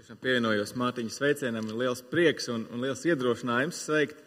[0.00, 4.22] Tiešām pievienojos Mārtiņa sveicienam, ir liels prieks un, un liels iedrošinājums sveikt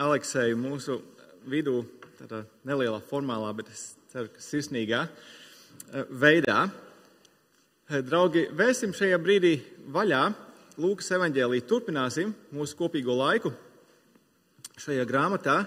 [0.00, 0.96] Aleksēju mūsu
[1.44, 1.82] vidū,
[2.16, 6.62] tādā nelielā formālā, bet es ceru, ka sirsnīgā eh, veidā.
[7.90, 9.52] Eh, draugi, vēsim šajā brīdī
[9.92, 10.22] vaļā
[10.80, 11.60] Lūkas evaņģēlī.
[11.68, 13.52] Turpināsim mūsu kopīgo laiku
[14.80, 15.60] šajā grāmatā.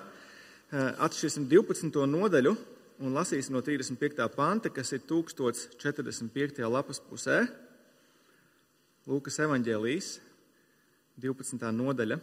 [0.74, 2.02] Eh, atšķirsim 12.
[2.18, 2.58] nodaļu
[3.06, 4.26] un lasīsim no 35.
[4.34, 6.66] panta, kas ir 1045.
[6.66, 7.44] lapas pusē.
[9.10, 10.08] Lūkas evanģēlijas
[11.18, 11.72] 12.
[11.74, 12.20] nodaļa,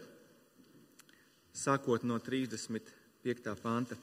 [1.51, 3.55] sākot no 35.
[3.59, 3.97] panta.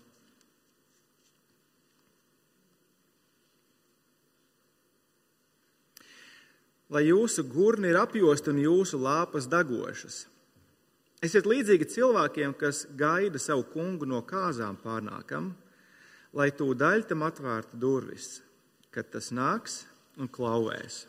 [6.92, 10.26] Lai jūsu gurni ir apjosti un jūsu lāpas degošas.
[11.24, 15.54] Esiet līdzīgi cilvēkiem, kas gaida savu kungu no kāzām pārnākam,
[16.36, 18.42] lai tūdaļ tam atvērtu durvis,
[18.92, 19.86] kad tas nāks
[20.20, 21.06] un klauvēs.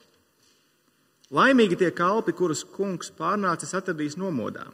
[1.34, 4.68] Laimīgi tie kalpi, kurus kungs pārnācis atradīs nomodā.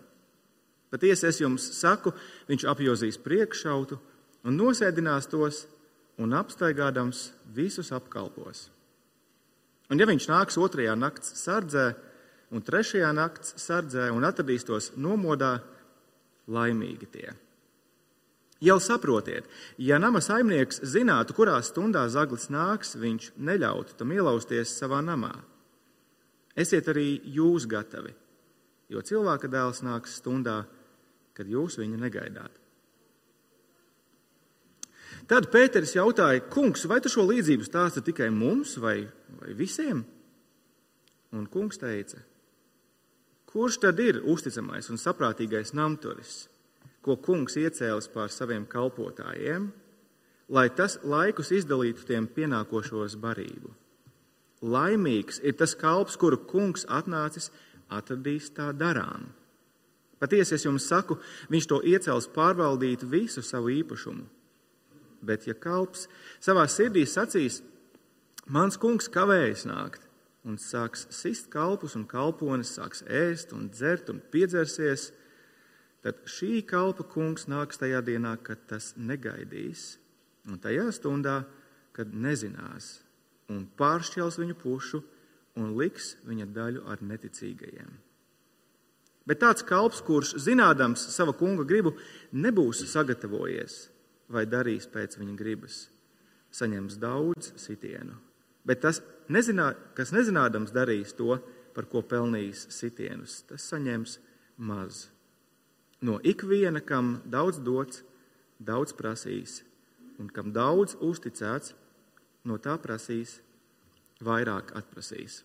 [0.92, 2.12] Patiesi es jums saku,
[2.50, 3.96] viņš apjozīs priekšautu
[4.44, 5.64] un nosēdinās tos
[6.20, 8.68] un apstaigādams visus apkalpos.
[9.92, 11.94] Un ja viņš nāks otrajā nakts sardzē
[12.52, 15.62] un trešajā nakts sardzē un atradīs tos nomodā,
[16.52, 17.32] laimīgi tie.
[18.62, 19.48] Jau saprotiet,
[19.82, 25.32] ja nama saimnieks zinātu, kurā stundā zaglis nāks, viņš neļautu tam ielausties savā namā.
[26.58, 28.12] Esiet arī jūs gatavi,
[28.92, 30.64] jo cilvēka dēls nāks stundā,
[31.38, 32.58] kad jūs viņu negaidāt.
[35.32, 39.06] Tad Pēters jautāja, kungs, vai tu šo līdzību stāsti tikai mums vai,
[39.40, 40.04] vai visiem?
[41.32, 42.20] Un kungs teica,
[43.48, 46.50] kurš tad ir uzticamais un saprātīgais namturis,
[47.06, 49.70] ko kungs iecēlis pār saviem kalpotājiem,
[50.52, 53.72] lai tas laikus izdalītu tiem pienākošos barību?
[54.62, 57.50] Laimīgs ir tas kalps, kuru kungs atnācis
[57.90, 59.32] atradīs tā darām.
[60.22, 61.18] Patiesi es jums saku,
[61.50, 64.28] viņš to iecels pārvaldīt visu savu īpašumu.
[65.26, 66.08] Bet, ja kalps
[66.42, 67.62] savā sirdī sacīs,
[68.46, 70.06] mans kungs kavējas nākt,
[70.46, 75.10] un sāks sist kalpus un kalpones, sāks ēst un dzert un piedzersies,
[76.06, 79.96] tad šī kalpa kungs nāks tajā dienā, kad tas negaidīs,
[80.50, 81.44] un tajā stundā,
[81.98, 83.00] kad nezinās,
[83.52, 85.02] un pāršķels viņu pušu
[85.60, 87.92] un liks viņa daļu ar neticīgajiem.
[89.28, 91.94] Bet tāds kalps, kurš zinādams sava kunga gribu,
[92.34, 93.84] nebūs sagatavojies
[94.32, 95.86] vai darīs pēc viņa gribas,
[96.56, 98.16] saņems daudz sitienu.
[98.66, 101.38] Bet tas, nezinā, kas nezinādams darīs to,
[101.76, 104.18] par ko pelnījis sitienus, tas saņems
[104.58, 105.08] maz.
[106.02, 108.02] No ikviena, kam daudz dots,
[108.60, 109.62] daudz prasīs,
[110.22, 111.76] un kam daudz uzticēts,
[112.48, 113.40] no tā prasīs,
[114.22, 115.42] vairāk atprasīs.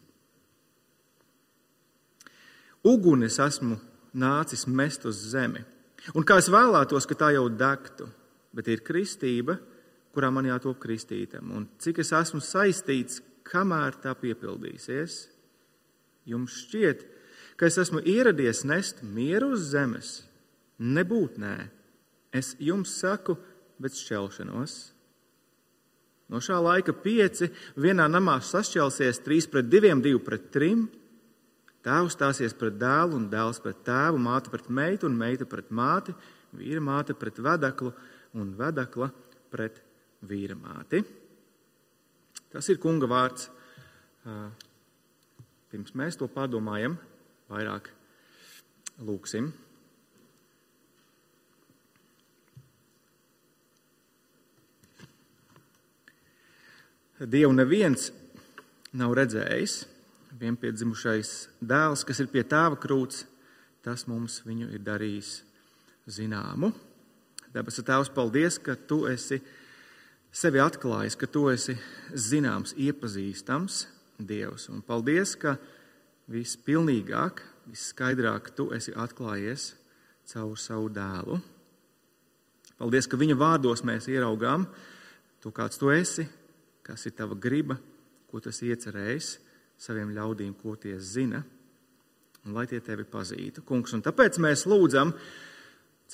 [2.87, 3.79] Uguni es esmu
[4.17, 5.63] nācis mest uz zemi,
[6.15, 8.07] un kā es vēlētos, ka tā jau degtu,
[8.55, 9.59] bet ir kristība,
[10.15, 15.27] kurā man jātop kristītam, un cik es esmu saistīts, kamēr tā piepildīsies.
[16.27, 17.05] Jums šķiet,
[17.59, 20.17] ka es esmu ieradies nest mieru uz zemes.
[20.83, 21.57] Nebūt nē,
[22.35, 23.37] es jums saku,
[23.81, 24.96] bet šķelšanos.
[26.33, 27.49] No šā laika pieci
[27.79, 30.87] vienā namā sašķelsies trīs pret diviem, divi pret trim.
[31.87, 36.15] Tēvs stāsies pret dēlu, un dēls pret tēvu, māte pret meitu, un meita pret māti,
[36.59, 37.93] vīra māte pret vedeklu,
[38.35, 39.13] un vedekla
[39.55, 39.79] pret
[40.27, 41.05] vīra māti.
[42.51, 43.47] Tas ir kunga vārds.
[45.71, 46.99] Pirms mēs to padomājam,
[47.53, 47.93] vairāk
[49.07, 49.53] lūksim.
[57.17, 58.11] Dievu neviens
[58.93, 59.87] nav redzējis.
[60.37, 61.31] Vienpiedzimušais
[61.65, 63.23] dēls, kas ir pie tēva krūts,
[63.81, 65.39] tas mums viņu ir darījis
[66.13, 66.75] zināmu.
[67.55, 69.41] Debesu Tēvs, paldies, ka tu esi
[70.29, 71.79] sevi atklājis, ka tu esi
[72.13, 73.87] zināms, iepazīstams
[74.21, 74.69] Dievs.
[74.69, 75.57] Un paldies, ka
[76.29, 77.41] vispilnīgāk,
[77.73, 79.71] visskaidrāk tu esi atklājies
[80.35, 81.41] caur savu dēlu.
[82.77, 84.69] Paldies, ka viņa vārdos mēs ieraugām
[85.41, 86.29] to, kāds tu esi,
[86.87, 87.79] kas ir tava griba,
[88.31, 89.37] ko tas iecerējis
[89.81, 91.43] saviem ļaudīm, ko tie zina,
[92.47, 93.65] un lai tie tevi pazītu.
[93.67, 95.13] Kungs, un tāpēc mēs lūdzam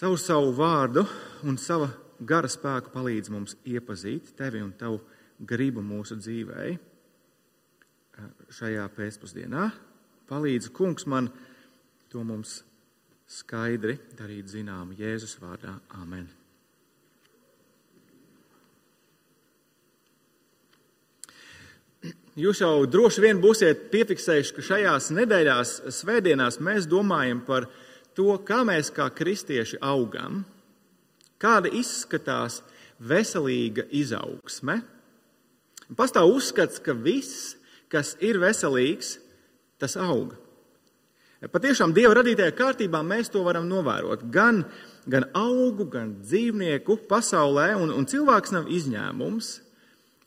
[0.00, 1.04] caur savu vārdu
[1.46, 1.90] un sava
[2.22, 5.02] gara spēku palīdz mums iepazīt tevi un tavu
[5.38, 6.66] gribu mūsu dzīvē
[8.52, 9.70] šajā pēcpusdienā.
[10.30, 11.30] Palīdz, kungs, man
[12.12, 12.60] to mums
[13.28, 15.78] skaidri darīt zinām Jēzus vārdā.
[15.98, 16.30] Amen.
[22.32, 27.66] Jūs jau droši vien būsiet piefiksējuši, ka šajās nedēļās, svētdienās, mēs domājam par
[28.16, 30.38] to, kā mēs kā kristieši augam,
[31.36, 32.62] kāda izskatās
[32.96, 34.78] veselīga izaugsme.
[35.92, 37.52] Pastāv uzskats, ka viss,
[37.92, 39.18] kas ir veselīgs,
[39.76, 40.32] tas aug.
[41.52, 44.22] Patiešām Dieva radītajā kārtībā mēs to varam novērot.
[44.32, 44.62] Gan,
[45.10, 49.52] gan augu, gan dzīvnieku pasaulē, un, un cilvēks nav izņēmums.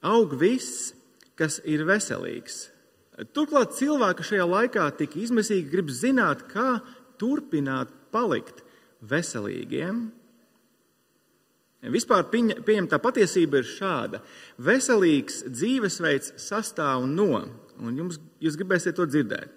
[0.06, 0.92] Aug viss,
[1.40, 2.70] kas ir veselīgs.
[3.36, 6.82] Turklāt cilvēki šajā laikā tik izmisīgi grib zināt, kā
[7.20, 8.64] turpināt palikt
[9.06, 10.08] veselīgiem.
[11.94, 14.22] Vispār pieņemtā patiesība ir šāda.
[14.58, 17.44] Veselīgs dzīvesveids sastāv no,
[17.78, 19.52] un jums, jūs gribēsiet to dzirdēt,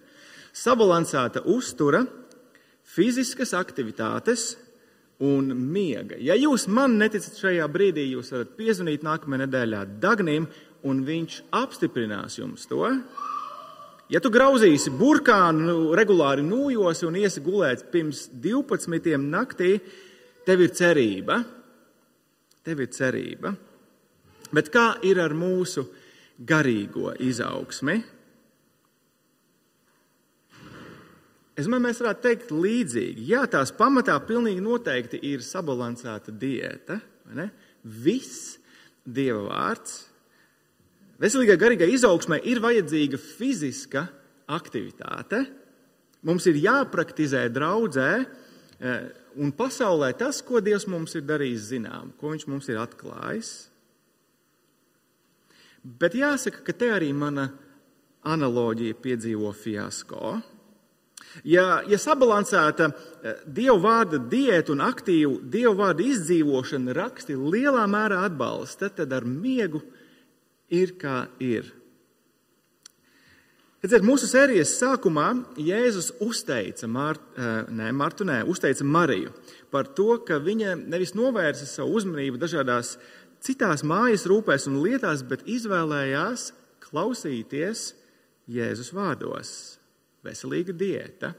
[0.53, 2.05] sabalansēta uztura,
[2.89, 4.53] fiziskas aktivitātes
[5.25, 6.19] un miega.
[6.21, 10.47] Ja jūs man neticat šajā brīdī, jūs varat piezvanīt nākamajā nedēļā Dagnim
[10.87, 12.85] un viņš apstiprinās jums to.
[14.09, 19.19] Ja tu grauzīsi burkānu, nu, regulāri nūjosi un iesi gulēt pirms 12.
[19.21, 19.77] naktī,
[20.47, 21.43] tev ir cerība.
[22.65, 23.53] Tev ir cerība.
[24.55, 25.85] Bet kā ir ar mūsu
[26.39, 27.99] garīgo izaugsmi?
[31.59, 33.27] Es domāju, mēs varētu teikt līdzīgi.
[33.33, 37.01] Jā, tās pamatā pilnīgi noteikti ir sabalansēta diēta.
[37.83, 38.55] Viss
[39.09, 40.08] Dieva vārds,
[41.19, 44.05] Veselīgai garīgai izaugsmai ir vajadzīga fiziska
[44.55, 45.43] aktivitāte.
[46.27, 52.35] Mums ir jāpraktizē draudzē eh, un pasaulē tas, ko Dievs mums ir darījis zinām, ko
[52.35, 53.53] Viņš mums ir atklājis.
[55.83, 57.49] Bet jāsaka, ka te arī mana
[58.27, 60.39] analoģija piedzīvo fiasko.
[61.47, 68.23] Ja, ja sabalansēta eh, dievu vārda diēta un aktīva dievu vārda izdzīvošana raksti lielā mērā
[68.27, 69.83] atbalsta, tad ar miegu
[70.71, 71.73] ir kā ir.
[73.79, 75.29] Redziet, mūsu sērijas sākumā
[75.63, 79.31] Jēzus uzteica Mār, eh, ne, Martu, nē, uzteica Mariju
[79.71, 82.97] par to, ka viņa nevis novērsa savu uzmanību dažādās
[83.41, 86.51] citās mājas rūpēs un lietās, bet izvēlējās
[86.83, 87.93] klausīties
[88.51, 89.79] Jēzus vārdos.
[90.27, 91.35] Veselīga diēta.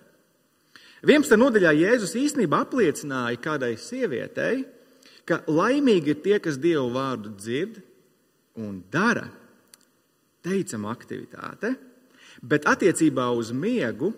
[1.04, 1.36] 11.
[1.36, 4.64] nodaļā Jēzus īstenībā apliecināja kādai sievietei,
[5.28, 7.82] ka laimīgi ir tie, kas Dievu vārdu dzird
[8.58, 9.28] un dara
[10.46, 11.76] teicama aktivitāte,
[12.42, 14.14] bet attiecībā uz miegu,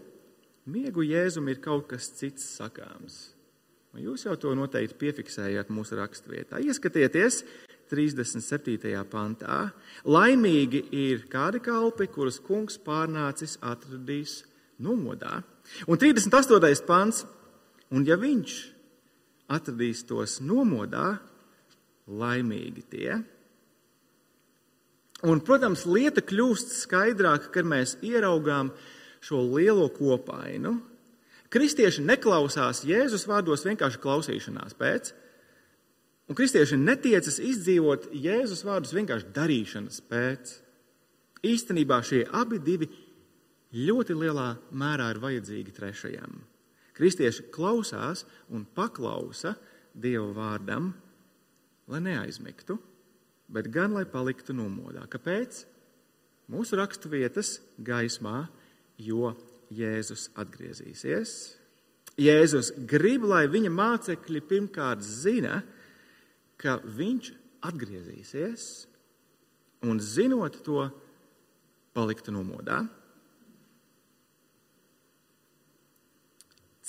[0.69, 3.31] miegu jēzum ir kaut kas cits sakāms.
[3.91, 6.61] Un jūs jau to noteikti piefiksējāt mūsu raksturvietā.
[6.63, 7.41] Ieskatieties
[7.91, 8.93] 37.
[9.11, 9.65] pantā.
[10.07, 14.45] Laimīgi ir kādi kalpi, kurus kungs pārnācis atradīs
[14.79, 15.41] nomodā.
[15.91, 16.85] Un 38.
[16.87, 17.25] pants.
[17.91, 18.53] Un ja viņš
[19.51, 21.17] atradīs tos nomodā,
[22.07, 23.17] laimīgi tie,
[25.21, 28.71] Un, protams, lieta kļūst skaidrāka, kad mēs ieraugām
[29.21, 30.79] šo lielo kopainu.
[31.51, 35.11] Kristieši neklausās Jēzus vārdos vienkārši klausīšanās pēc,
[36.31, 40.55] un kristieši netiecas izdzīvot Jēzus vārdus vienkārši darīšanas pēc.
[41.45, 42.87] Īstenībā šie abi divi
[43.77, 46.39] ļoti lielā mērā ir vajadzīgi trešajam.
[46.97, 49.53] Kristieši klausās un paklausa
[49.91, 50.93] Dieva vārdam,
[51.91, 52.77] lai neaizmigtu
[53.51, 55.03] bet gan lai paliktu nomodā.
[55.11, 55.65] Kāpēc?
[56.51, 58.45] Mūsu raksturvietas gaismā,
[58.99, 59.33] jo
[59.71, 61.35] Jēzus atgriezīsies.
[62.19, 65.61] Jēzus grib, lai viņa mācekļi pirmkārt zina,
[66.59, 67.31] ka viņš
[67.65, 68.65] atgriezīsies,
[69.87, 70.89] un zinot to,
[71.95, 72.83] paliktu nomodā.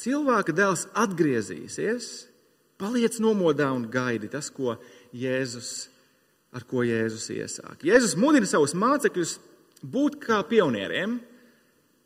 [0.03, 2.11] Cilvēka dēls atgriezīsies,
[2.81, 4.75] paliec nomodā un gaidi tas, ko
[5.15, 5.92] Jēzus
[6.53, 7.85] ar ko Jēzus iesāk.
[7.87, 9.39] Jēzus mudina savus mācekļus
[9.83, 11.17] būt kā pionieriem,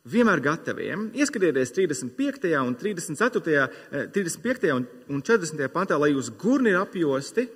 [0.07, 1.09] vienmēr gataviem.
[1.19, 2.53] Ieskatieties 35.
[2.62, 3.67] un 34.
[4.15, 4.71] 35.
[4.71, 4.75] Eh,
[5.11, 5.69] un 40.
[5.75, 7.49] pantā, lai jūs gurni ir apjosti,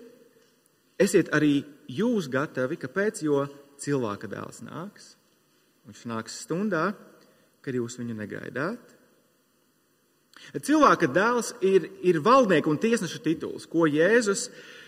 [0.98, 2.80] esiet arī jūs gatavi.
[2.80, 3.22] Kāpēc?
[3.22, 3.46] Jo
[3.80, 5.14] cilvēka dēls nāks.
[5.88, 6.90] Viņš nāks stundā,
[7.62, 8.98] kad jūs viņu negaidāt.
[10.56, 14.79] Cilvēka dēls ir, ir valdnieka un tiesneša tituls, ko Jēzus ir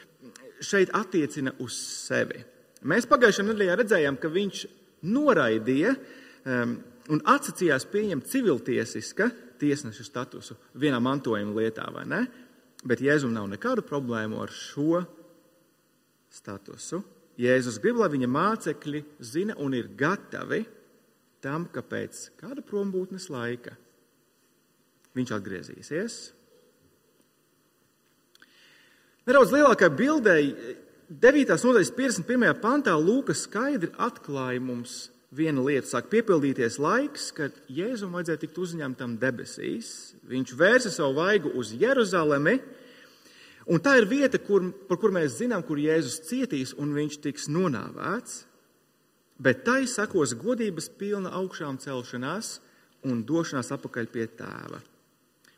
[0.64, 2.42] šeit attiecina uz sevi.
[2.88, 4.64] Mēs pagājušajā nedēļā redzējām, ka viņš
[5.12, 6.76] noraidīja um,
[7.12, 9.30] un atsacījās pieņemt civiltiesiska
[9.62, 12.22] tiesneša statusu vienā mantojuma lietā, vai ne?
[12.82, 15.04] Bet Jēzum nav nekādu problēmu ar šo
[16.32, 17.02] statusu.
[17.38, 20.64] Jēzus grib, lai viņa mācekļi zina un ir gatavi
[21.42, 23.76] tam, ka pēc kāda prombūtnes laika
[25.16, 26.18] viņš atgriezīsies
[29.22, 30.48] Nedaudz lielākai bildei,
[31.06, 31.52] 9.
[31.62, 32.56] nodaļas 51.
[32.58, 39.12] pantā Lūkas skaidri atklāja mums viena lieta sāk piepildīties laiks, kad Jēzum vajadzēja tikt uzņemtam
[39.22, 40.16] debesīs.
[40.26, 42.56] Viņš vērsa savu vaigu uz Jeruzalemi,
[43.70, 47.46] un tā ir vieta, kur, par kur mēs zinām, kur Jēzus cietīs un viņš tiks
[47.46, 48.40] nonāvēts.
[49.38, 52.56] Bet tai sakos godības pilna augšām celšanās
[53.06, 54.82] un došanās atpakaļ pie tēva.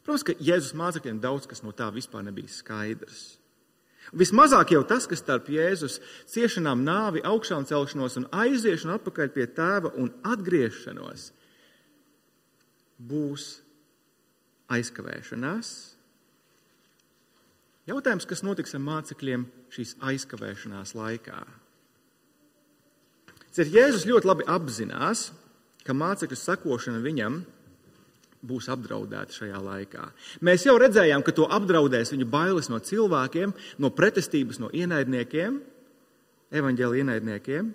[0.04, 3.24] Protams, ka Jēzus mācekļiem daudz kas no tā vispār nebija skaidrs.
[4.12, 9.94] Vismazāk jau tas, kas starp Jēzus ciešanām, nāvi, augšām celšanos un aiziešanu atpakaļ pie tēva
[9.96, 11.30] un atgriešanos,
[13.00, 13.48] būs
[14.74, 15.72] aizkavēšanās.
[17.88, 21.40] Jautājums, kas notiks ar mācekļiem šīs aizkavēšanās laikā?
[23.54, 25.28] Ciet, Jēzus ļoti labi apzinās,
[25.84, 27.42] ka mācekļu sekošana viņam
[28.44, 30.08] būs apdraudēti šajā laikā.
[30.44, 35.58] Mēs jau redzējām, ka to apdraudēs viņu bailes no cilvēkiem, no pretestības no ienaidniekiem,
[36.54, 37.72] evaņģēlī ienaidniekiem.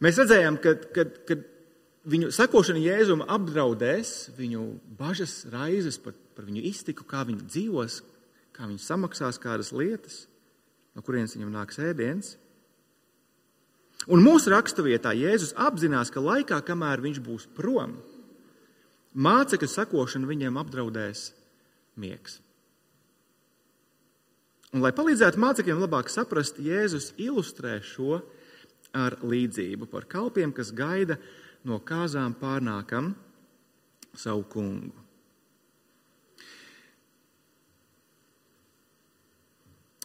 [0.00, 1.36] Mēs redzējām, ka, ka, ka
[2.10, 4.66] viņu sekošana Jēzuma apdraudēs viņu
[4.98, 8.00] bažas, raizes par, par viņu iztiku, kā viņi dzīvos,
[8.56, 10.24] kā viņi samaksās kādas lietas,
[10.96, 12.36] no kurienes viņam nāks ēdiens.
[14.08, 17.98] Un mūsu raksturvietā Jēzus apzinās, ka laikā, kamēr viņš būs prom,
[19.10, 21.30] Mācekļu sekošana viņiem apdraudēs
[21.98, 22.38] miegs.
[24.70, 28.20] Un, lai palīdzētu mācekļiem labāk saprast, Jēzus ilustrē šo
[28.94, 31.18] ar līdzību par kalpiem, kas gaida
[31.66, 33.12] no kāzām pārnākam
[34.14, 34.94] savu kungu.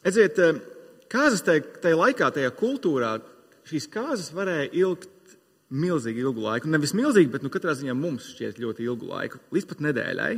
[0.05, 0.37] Edziet,
[1.09, 3.15] kāzas tajā laikā, tajā kultūrā,
[3.65, 5.09] šīs kāzas varēja ilgt
[5.75, 6.69] milzīgi ilgu laiku.
[6.71, 10.33] Nevis milzīgi, bet nu, katrā ziņā mums šķiet ļoti ilgu laiku, līdz pat nedēļai.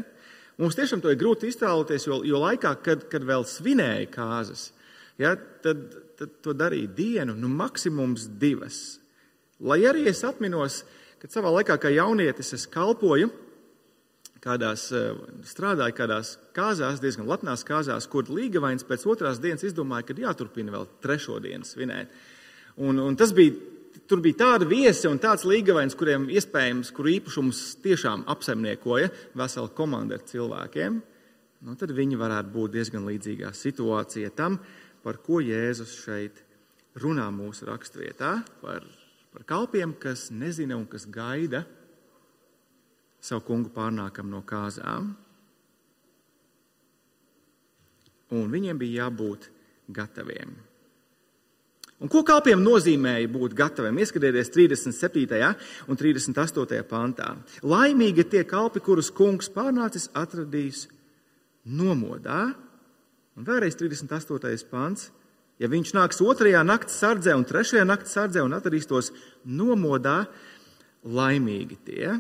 [0.57, 4.71] Mums tiešām to ir grūti iztēloties, jo, jo laikā, kad, kad vēl svinēja kāzas,
[5.21, 5.83] ja, tad,
[6.17, 8.97] tad to darīja dienu, nu maksimums divas.
[9.61, 10.81] Lai arī es atminos,
[11.21, 13.29] kad savā laikā kā jaunietis es kalpoju,
[14.41, 15.13] kādās, eh,
[15.45, 20.87] strādāju kādās kāzās, diezgan lepnās kāzās, kur līgavains pēc otrās dienas izdomāja, ka jāturpina vēl
[21.03, 22.07] trešo dienu svinēt.
[22.77, 23.55] Un, un tas bija
[24.07, 30.17] tur bija tāda viesi un tāds līgavains, kuriem iespējams, kuru īpašums tiešām apsaimniekoja vesela komanda
[30.17, 30.99] ar cilvēkiem,
[31.67, 34.59] nu, tad viņi varētu būt diezgan līdzīgā situācijā tam,
[35.03, 36.43] par ko Jēzus šeit
[37.01, 38.85] runā mūsu raksturvietā, par,
[39.33, 41.65] par kalpiem, kas nezina un kas gaida
[43.23, 45.13] savu kungu pārnākam no kāzām.
[48.35, 49.47] Un viņiem bija jābūt
[49.93, 50.51] gataviem.
[51.97, 53.97] Un ko kalpiem nozīmēja būt gataviem?
[54.03, 55.47] Ieskatieties 37.
[55.89, 56.83] un 38.
[56.85, 57.31] pantā.
[57.65, 60.85] Laimīgi tie kalpi, kurus kungs pārnācis atradīs
[61.65, 62.51] nomodā.
[63.37, 64.69] Un vēlreiz 38.
[64.69, 65.09] pants.
[65.57, 69.09] Ja viņš nāks otrajā naktas sardzē un trešajā naktas sardzē un atradīs tos
[69.41, 70.27] nomodā,
[71.01, 72.11] laimīgi tie.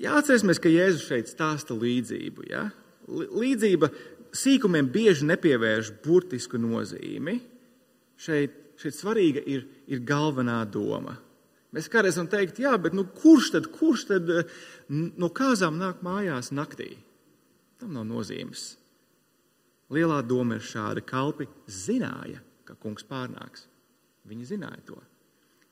[0.00, 2.46] Jāatcerēsimies, ka Jēzus šeit stāsta līdzību.
[2.48, 2.68] Ja?
[3.10, 3.90] Līdzība
[4.36, 7.38] sīkumiem bieži nepievērš burtisku nozīmi.
[8.20, 11.16] Šeit, šeit svarīga ir, ir galvenā doma.
[11.74, 14.30] Mēs kādreiz varam teikt, jā, bet nu, kurš tad, kurš tad
[14.90, 16.96] no kāzām nāk mājās naktī?
[17.80, 18.74] Tam nav nozīmes.
[19.90, 21.02] Lielā doma ir šāda.
[21.06, 23.66] Kalpi zināja, ka kungs pārnāks.
[24.30, 24.98] Viņi zināja to.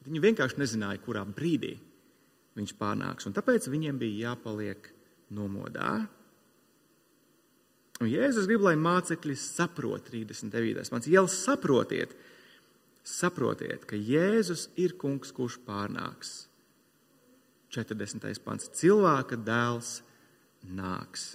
[0.07, 1.75] Viņi vienkārši nezināja, kurā brīdī
[2.59, 3.28] viņš pārnāks.
[3.28, 4.88] Un tāpēc viņiem bija jāpaliek
[5.35, 6.07] nomodā.
[7.99, 10.87] Un Jēzus grib, lai mācekļi saprot 39.
[10.93, 11.09] pants.
[11.11, 12.12] Jau saprotiet,
[13.02, 16.47] saprotiet, ka Jēzus ir kungs, kurš pārnāks.
[17.75, 18.38] 40.
[18.45, 18.71] pants.
[18.78, 19.99] Cilvēka dēls
[20.64, 21.35] nāks.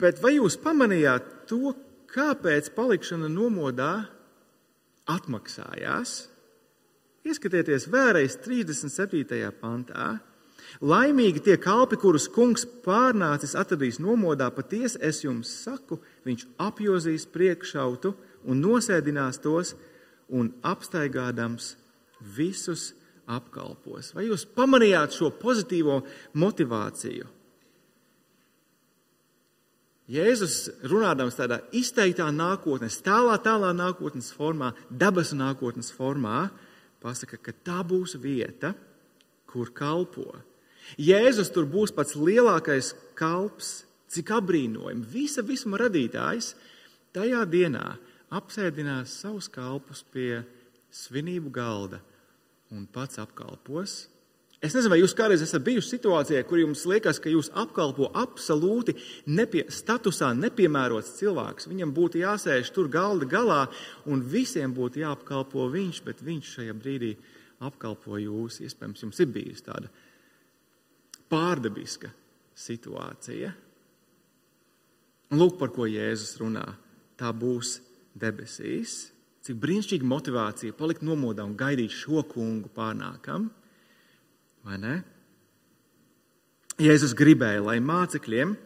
[0.00, 1.74] Bet vai jūs pamanījāt to,
[2.10, 3.92] kāpēc palikšana nomodā
[5.10, 6.24] atmaksājās?
[7.28, 9.52] Ieskatieties vēlreiz 37.
[9.60, 10.14] pantā.
[10.80, 18.14] Laimīgi tie kalpi, kurus kungs pārnācis atradīs nomodā, patiesi es jums saku, viņš apjozīs priekšautu
[18.48, 19.74] un nosēdinās tos
[20.32, 21.74] un apstaigādams
[22.36, 22.90] visus
[23.30, 24.14] apkalpos.
[24.16, 26.00] Vai jūs pamanījāt šo pozitīvo
[26.40, 27.28] motivāciju?
[30.10, 30.56] Jēzus
[30.90, 36.48] runādams tādā izteiktā nākotnes, tālā, tālā nākotnes formā, dabas nākotnes formā,
[37.02, 38.72] pasaka, ka tā būs vieta,
[39.46, 40.32] kur kalpo
[40.98, 45.06] Jēzus tur būs pats lielākais kalps, cik apbrīnojami.
[45.12, 46.54] Visa visuma radītājs
[47.14, 47.84] tajā dienā
[48.34, 50.42] apsēdinās savus kalpus pie
[50.90, 52.00] svinību galda
[52.74, 54.00] un pats apkalpos
[54.60, 58.92] Es nezinu, vai jūs kādreiz esat bijuši situācijā, kur jums liekas, ka jūs apkalpo absolūti
[59.32, 61.64] nepie, statusā nepiemērots cilvēks.
[61.70, 63.62] Viņam būtu jāsēž tur galda galā,
[64.04, 67.14] un visiem būtu jāapkalpo viņš, bet viņš šajā brīdī
[67.64, 68.60] apkalpo jūs.
[68.66, 69.88] Iespējams, jums ir bijusi tāda
[71.30, 72.10] pārdabiska
[72.58, 73.52] situācija.
[75.30, 76.66] Un lūk, par ko Jēzus runā.
[77.20, 77.78] Tā būs
[78.18, 79.10] debesīs.
[79.44, 83.48] Cik brīnišķīga motivācija palikt nomodā un gaidīt šo kungu pārnākam.
[84.66, 84.96] Vai ne?
[86.80, 88.56] Jēzus gribēja, lai mācekļiem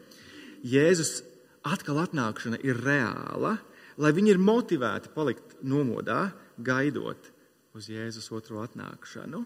[0.64, 1.18] Jēzus
[1.66, 3.58] atkal atnākšana ir reāla,
[4.00, 7.28] lai viņi ir motivēti palikt nomodā, gaidot
[7.76, 9.42] uz Jēzus otro atnākšanu.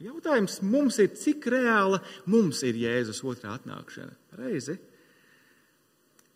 [0.00, 4.14] Jautājums mums ir, cik reāla mums ir Jēzus otrā atnākšana?
[4.40, 4.78] Reizi.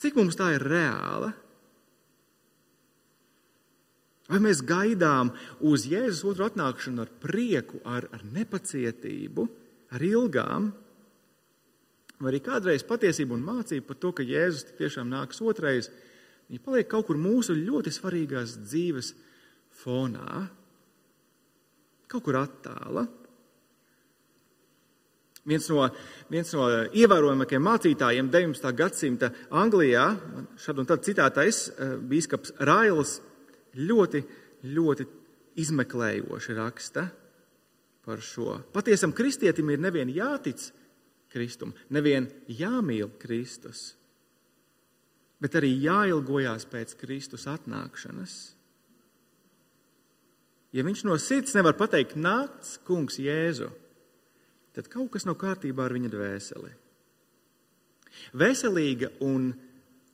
[0.05, 1.31] Cik mums tā ir reāla?
[4.29, 5.33] Vai mēs gaidām
[5.65, 9.49] uz Jēzus otru atnākšanu ar prieku, ar, ar nepacietību,
[9.97, 10.71] ar ilgām?
[12.21, 15.89] Vai arī kādreiz patiesība un mācība par to, ka Jēzus tiešām nāks otrais,
[16.49, 19.13] viņa paliek kaut kur mūsu ļoti svarīgās dzīves
[19.81, 20.47] fonā,
[22.13, 23.09] kaut kur attāla.
[25.45, 25.83] Viens no,
[26.33, 28.71] viens no ievērojamākajiem mācītājiem 19.
[28.79, 30.07] gadsimta Anglijā,
[30.57, 33.19] šad un tad citātais eh, bīskaps Rails,
[33.77, 34.23] ļoti,
[34.73, 35.07] ļoti
[35.61, 37.05] izmeklējoši raksta
[38.05, 38.57] par šo.
[38.73, 40.65] Patiesam kristietim ir nevien jātic
[41.35, 43.93] Kristum, nevien jāmīl Kristus,
[45.43, 48.35] bet arī jāilgojās pēc Kristus atnākšanas.
[50.75, 53.69] Ja viņš no sirds nevar pateikt, nāc, kungs, Jēzu,
[54.75, 56.73] tad kaut kas nav kārtībā ar viņa dvēseli.
[58.39, 59.51] Veselīga un,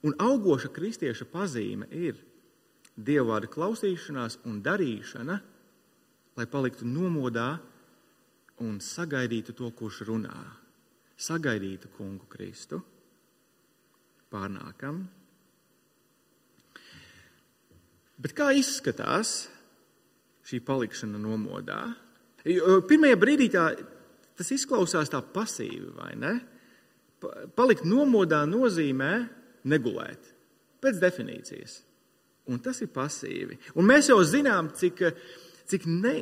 [0.04, 2.18] un augoša kristieša pazīme ir
[2.96, 5.36] dievvvārda klausīšanās un darīšana,
[6.36, 7.50] lai paliktu nomodā
[8.64, 10.36] un sagaidītu to, kurš runā.
[11.20, 12.80] Sagaidītu kungu Kristu.
[14.30, 15.02] Pārnākam.
[18.20, 19.48] Bet kā izskatās
[20.46, 21.80] šī palikšana nomodā?
[22.44, 23.70] Pirmajā brīdī tā,
[24.40, 26.34] tas izklausās tā pasīvi, vai ne?
[27.52, 29.12] Palikt nomodā nozīmē
[29.68, 30.30] negulēt,
[30.80, 31.74] pēc definīcijas.
[32.50, 33.58] Un tas ir pasīvi.
[33.76, 35.02] Un mēs jau zinām, cik,
[35.68, 36.14] cik, ne,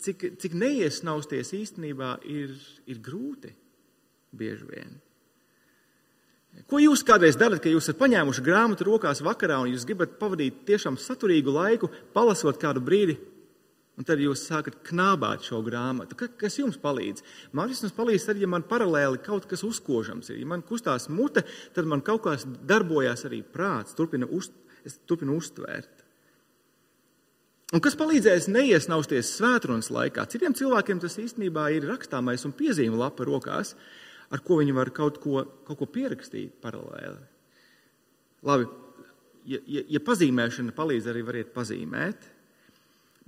[0.00, 2.56] cik, cik neiesnausties īstenībā ir,
[2.88, 3.52] ir grūti
[4.32, 4.96] bieži vien.
[6.66, 10.96] Ko jūs kādreiz darat, kad esat paņēmuši grāmatu rokās vakarā un jūs gribat pavadīt tiešām
[10.98, 13.18] saturīgu laiku, palasot kādu brīdi,
[13.98, 16.14] un tad jūs sākat knābāt šo grāmatu?
[16.38, 17.26] Kas jums palīdz?
[17.52, 20.38] Man vismaz palīdz, tad, ja man paralēli kaut kas uzkožams ir.
[20.44, 21.42] Ja man kustās mute,
[21.74, 26.04] tad man kaut kas darbojās arī prāts, turpina uztvert es turpinu uztvērt.
[27.76, 30.24] Un kas palīdzēs neiesnausties svētdienas laikā?
[30.32, 33.74] Citiem cilvēkiem tas īstenībā ir rakstāmais un piezīme lapa rokās,
[34.32, 37.20] ar ko viņi var kaut ko, kaut ko pierakstīt paralēli.
[38.48, 38.68] Labi,
[39.52, 42.24] ja, ja, ja pazīmēšana palīdz, arī variet pazīmēt,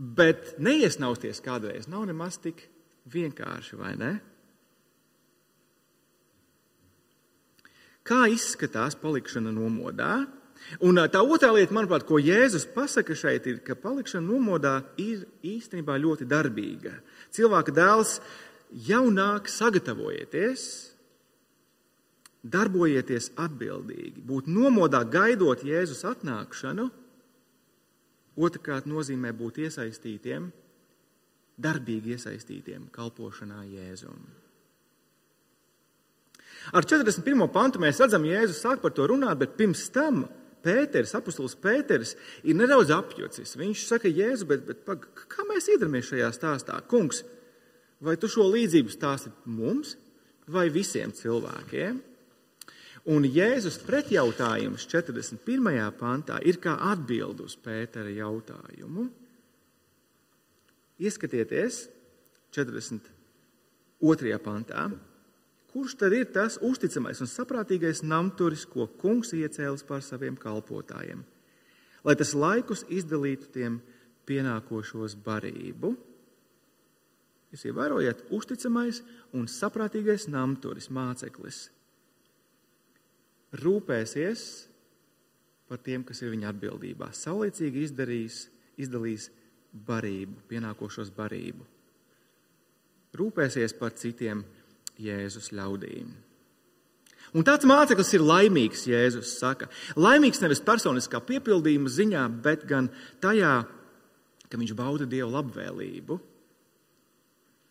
[0.00, 2.64] bet neiesnausties kādreiz nav nemaz tik
[3.12, 4.12] vienkārši, vai ne?
[8.06, 10.24] Kā izskatās palikšana nomodā?
[10.84, 15.96] Un tā otrā lieta, manuprāt, ko Jēzus pasaka šeit, ir, ka palikšana nomodā ir īstenībā
[16.00, 16.96] ļoti darbīga.
[17.32, 18.18] Cilvēka dēls
[18.88, 20.64] jau nāk, sagatavojieties,
[22.40, 26.88] darbojieties atbildīgi, būt nomodā gaidot Jēzus atnākšanu.
[28.40, 30.48] Otrakārt nozīmē būt iesaistītiem,
[31.60, 34.20] darbīgi iesaistītiem kalpošanā Jēzum.
[36.76, 37.46] Ar 41.
[37.52, 40.26] pantu mēs redzam, Jēzus sāk par to runāt, bet pirms tam
[40.60, 43.56] Pēters, apustulis Pēters, ir nedaudz apjucis.
[43.56, 46.76] Viņš saka, Jēzu, bet, bet pag, kā mēs iedarbojamies šajā stāstā?
[46.90, 47.22] Kungs,
[48.04, 49.96] vai tu šo līdzību stāsti mums
[50.50, 52.02] vai visiem cilvēkiem?
[53.08, 55.38] Un Jēzus pretjautājums 41.
[55.96, 59.06] pantā ir kā atbild uz Pētera jautājumu.
[61.00, 61.86] Ieskatieties
[62.52, 64.36] 42.
[64.44, 64.90] pantā.
[65.72, 71.22] Kurš tad ir tas uzticamais un saprātīgais namturis, ko kungs iecēlis par saviem kalpotājiem,
[72.04, 73.80] lai tas laikus izdalītu tiem
[74.28, 75.94] pienākošos barību?
[77.54, 79.00] Jūs ievērojat, uzticamais
[79.32, 81.70] un saprātīgais namturis, māceklis,
[83.56, 84.44] rūpēsies
[85.70, 87.10] par tiem, kas ir viņa atbildībā.
[87.14, 88.44] Saulēcīgi izdarīs,
[88.80, 89.28] izdalīs
[89.72, 91.66] barību, pienākošos barību.
[93.18, 94.42] Rūpēsies par citiem
[95.00, 96.10] Jēzus ļaudīm.
[97.30, 99.68] Un tāds māceklis ir laimīgs, Jēzus saka.
[99.98, 102.90] Laimīgs nevis personiskā piepildījuma ziņā, bet gan
[103.22, 103.54] tajā,
[104.50, 106.18] ka viņš bauda Dieva labvēlību.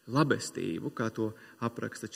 [0.10, 1.28] labestību, kā to
[1.62, 2.08] apraksta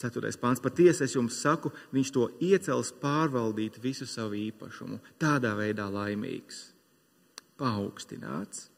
[0.00, 0.38] 44.
[0.40, 0.62] pāns.
[0.62, 4.98] Patiesi es jums saku, viņš to iecels pārvaldīt visu savu īpašumu.
[5.22, 6.66] Tādā veidā laimīgs,
[7.60, 8.68] paaugstināts.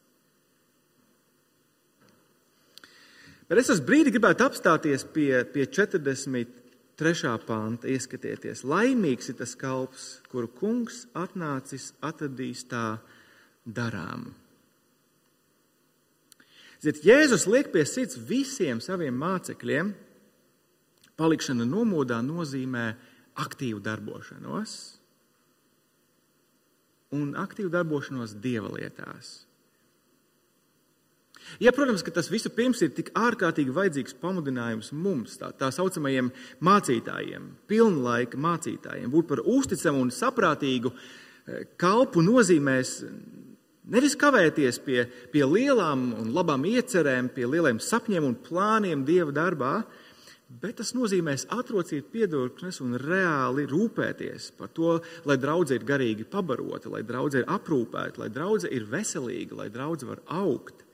[3.46, 7.36] Bet es uz brīdi gribētu apstāties pie, pie 43.
[7.46, 7.86] panta.
[7.88, 12.98] Ieskatieties, laimīgs ir tas kalps, kuru kungs atnācis atradīs tā
[13.64, 14.32] darām.
[16.82, 19.94] Ziniet, Jēzus liek pie sirds visiem saviem mācekļiem,
[21.20, 22.86] palikšana nomodā nozīmē
[23.40, 24.76] aktīvu darbošanos
[27.16, 29.46] un aktīvu darbošanos dieva lietās.
[31.62, 36.32] Ja, protams, ka tas visu pirms ir tik ārkārtīgi vajadzīgs pamudinājums mums, tā, tā saucamajiem
[36.64, 42.96] mācītājiem, pilnlaika mācītājiem, būt par uzticamu un saprātīgu eh, kalpu nozīmēs
[43.94, 49.76] nevis kavēties pie, pie lielām un labām iecerēm, pie lieliem sapņiem un plāniem Dieva darbā,
[50.46, 56.90] bet tas nozīmēs atrocīt piedurknes un reāli rūpēties par to, lai draudzē ir garīgi pabarota,
[56.92, 60.84] lai draudzē ir aprūpēta, lai draudzē ir veselīga, lai draudzē var augt.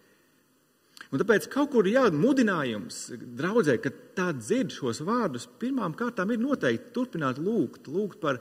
[1.12, 3.04] Un tāpēc kaut kur jādara mudinājums
[3.36, 8.40] draudzē, kad tā dzird šos vārdus, pirmām kārtām ir noteikti turpināt lūgt, lūgt par,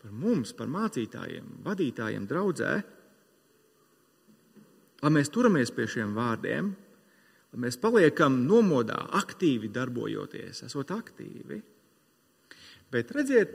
[0.00, 2.72] par mums, par mācītājiem, vadītājiem draudzē,
[5.04, 6.72] lai mēs turamies pie šiem vārdiem,
[7.56, 11.62] mēs paliekam nomodā, aktīvi darbojoties, esot aktīvi.
[12.92, 13.54] Bet redziet,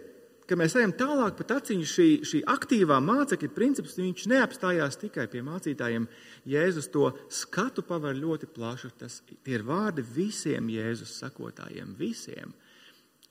[0.50, 5.44] ka mēs ejam tālāk pat aciņu šī, šī aktīvā mācekļa princips, viņš neapstājās tikai pie
[5.48, 6.10] mācītājiem.
[6.52, 8.92] Jēzus to skatu paver ļoti plašu.
[9.00, 12.52] Tas tie ir vārdi visiem Jēzus sakotājiem, visiem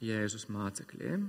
[0.00, 1.28] Jēzus mācekļiem.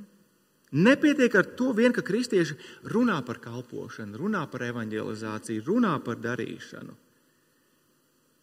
[0.72, 2.56] Nepietiek ar to vien, ka kristieši
[2.94, 6.96] runā par kalpošanu, runā par evanģelizāciju, runā par darīšanu.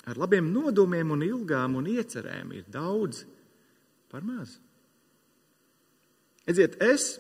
[0.09, 3.27] Ar labiem nodomiem un ilgām un iecerēm ir daudz
[4.09, 4.57] par maz.
[6.49, 7.19] Edziet, es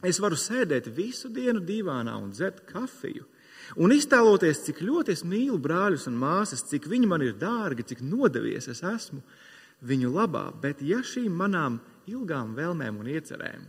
[0.00, 3.26] Es varu sēdēt visu dienu divānā un dzert kafiju.
[3.84, 8.00] Un iztēloties, cik ļoti es mīlu brāļus un māsas, cik viņi man ir dārgi, cik
[8.02, 9.20] nodevies es esmu
[9.86, 10.48] viņu labā.
[10.62, 13.68] Bet ja šīm manām ilgām vēlmēm un iecerēm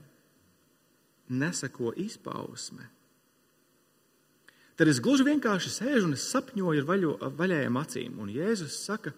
[1.32, 2.88] nesako izpausme,
[4.82, 8.16] tad es gluži vienkārši sēžu un sapņoju ar vaļo, vaļējām acīm.
[8.18, 9.12] Un Jēzus saka,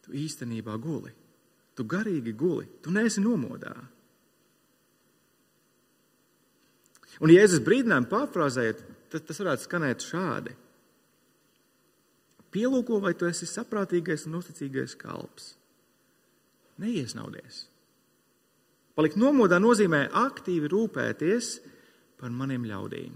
[0.00, 1.10] tu īstenībā guli,
[1.76, 3.74] tu garīgi guli, tu neesi nomodā.
[7.20, 8.80] Un, Jēzus brīdinājumu pārfrāzējot,
[9.12, 10.54] tad tas varētu skanēt šādi.
[12.54, 15.52] Pielūko, vai tu esi saprātīgais un uzticīgais kalps.
[16.80, 17.66] Neiesnaudies.
[18.96, 21.52] Palikt nomodā nozīmē aktīvi rūpēties
[22.16, 23.12] par maniem ļaudīm.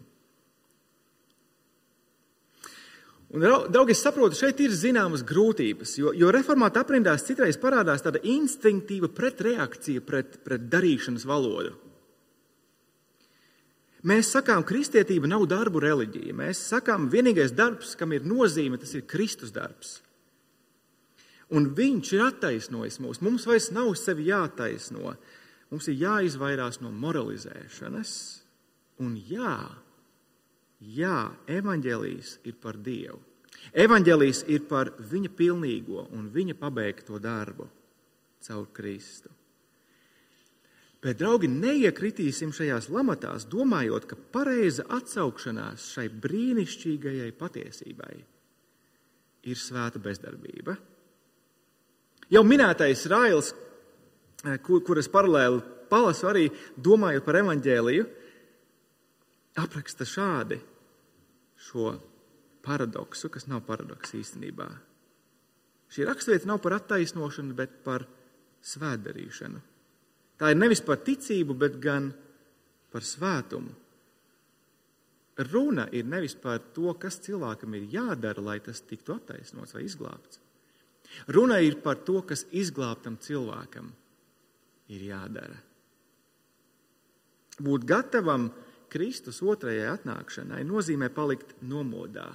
[3.29, 8.23] Un, draugi, es saprotu, šeit ir zināmas grūtības, jo, jo reformāta aprindās citreiz parādās tāda
[8.25, 11.75] instinktīva pretreakcija pret, pret darīšanas valodu.
[14.09, 16.33] Mēs sakām, kristietība nav darbu reliģija.
[16.39, 19.99] Mēs sakām, vienīgais darbs, kam ir nozīme, tas ir Kristus darbs.
[21.53, 23.21] Un viņš ir attaisnojis mūs.
[23.25, 25.17] Mums vairs nav sevi jātaisno.
[25.73, 28.13] Mums ir jāizvairās no moralizēšanas.
[29.05, 29.57] Un jā,
[30.81, 33.19] jā evaņģēlijas ir par Dievu.
[33.75, 37.67] Evaņģēlijas ir par viņa pilnīgo un viņa pabeigto darbu
[38.45, 39.33] caur Kristu.
[40.99, 48.15] Bet, draugi, neiekritīsim šajās lamatās, domājot, ka pareiza atsaukšanās šai brīnišķīgajai patiesībai
[49.47, 50.75] ir svēta bezdarbība.
[52.35, 53.53] Jau minētais Rails,
[54.45, 58.09] eh, kur, kuras paralēli palasu arī domājot par evaņģēliju,
[59.59, 60.59] apraksta šādi
[61.69, 61.93] šo
[62.65, 64.69] paradoksu, kas nav paradoks īstenībā.
[65.89, 68.05] Šī raksturvieta nav par attaisnošanu, bet par
[68.65, 69.61] svētdarīšanu.
[70.39, 72.11] Tā ir nevis par ticību, bet gan
[72.93, 73.73] par svētumu.
[75.49, 80.41] Runa ir nevis par to, kas cilvēkam ir jādara, lai tas tiktu attaisnots vai izglābts.
[81.31, 83.89] Runa ir par to, kas izglābtam cilvēkam
[84.93, 85.57] ir jādara.
[87.63, 88.49] Būt gatavam
[88.93, 92.31] Kristus otrajai atnākšanai nozīmē palikt nomodā.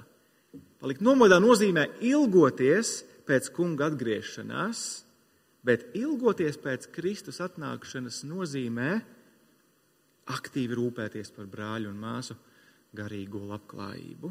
[0.80, 4.84] Palikt nomodā nozīmē ilgoties pēc kunga atgriešanās
[5.64, 8.90] Bet ilgoties pēc Kristus atnākšanas nozīmē
[10.34, 12.36] aktīvi rūpēties par brāļu un māsu
[12.94, 14.28] garīgo labklājību.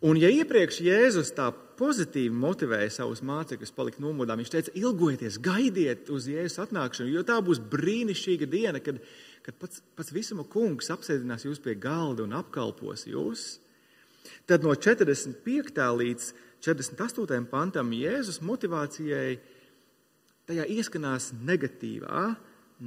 [0.00, 6.08] Un, ja iepriekš Jēzus tā pozitīvi motivēja savus mācekļus palikt nomodā, viņš teica, ilgojieties, gaidiet
[6.12, 9.02] uz Jēzus atnākšanu, jo tā būs brīnišķīga diena, kad,
[9.44, 13.44] kad pats, pats visuma kungs apsēdinās jūs pie galda un apkalpos jūs.
[14.48, 15.84] Tad no 45.
[16.00, 16.32] līdz
[16.64, 17.48] 48.
[17.52, 19.36] pantam Jēzus motivācijai
[20.48, 22.24] tajā ieskanās negatīvā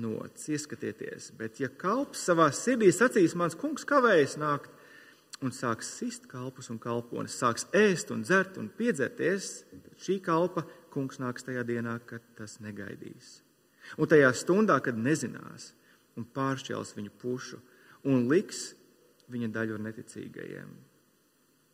[0.01, 1.29] nots, ieskatieties.
[1.37, 4.73] Bet, ja kalps savā sirdī sacīs, mans kungs kavējas nākt
[5.43, 10.63] un sāks sist kalpus un kalpones, sāks ēst un dzert un piedzerties, tad šī kalpa
[10.93, 13.41] kungs nāks tajā dienā, kad tas negaidīs.
[13.99, 15.73] Un tajā stundā, kad nezinās
[16.17, 17.59] un pāršķels viņu pušu
[18.07, 18.71] un liks
[19.31, 20.73] viņa daļu neticīgajiem.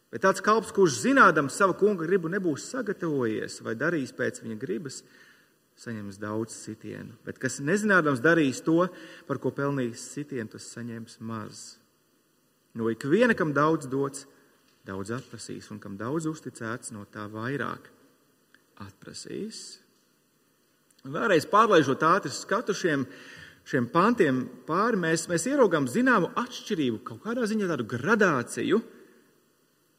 [0.09, 5.03] Bet tāds kalps, kurš zinādams savu kunga gribu, nebūs sagatavojies vai darījis pēc viņa gribas,
[5.79, 7.13] saņems daudz sitienu.
[7.25, 8.87] Bet kas nezinādams darīs to,
[9.29, 11.78] par ko pelnījis sitienu, tas saņems maz.
[12.77, 14.27] No ikviena, kam daudz dots,
[14.85, 17.89] daudz atprasīs, un kam daudz uzticēts, no tā vairāk
[18.85, 19.79] atprasīs.
[21.05, 23.05] Un vēlreiz pārlaižot ātri skatu šiem,
[23.69, 28.81] šiem pantiem pāri, mēs, mēs ieraugām zināmu atšķirību, kaut kādā ziņā tādu gradāciju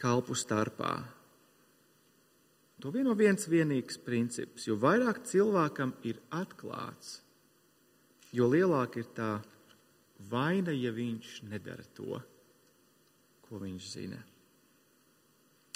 [0.01, 0.95] kalpu starpā.
[2.81, 4.65] To vieno viens vienīgs princips.
[4.69, 7.19] Jo vairāk cilvēkam ir atklāts,
[8.33, 9.33] jo lielāka ir tā
[10.31, 12.21] vaina, ja viņš nedara to,
[13.51, 14.21] ko viņš zina.